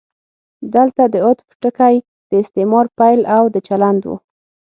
دلته 0.75 1.03
د 1.13 1.15
عطف 1.27 1.47
ټکی 1.61 1.95
د 2.29 2.31
استعمار 2.43 2.85
پیل 2.97 3.21
او 3.35 3.43
د 3.53 3.55
چلند 3.67 4.01
و. 4.09 4.11